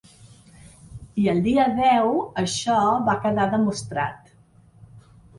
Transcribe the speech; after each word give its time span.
I 1.23 1.25
el 1.33 1.41
dia 1.47 1.65
deu 1.79 2.15
això 2.43 2.77
va 3.09 3.15
quedar 3.27 3.45
demostrat. 3.51 4.33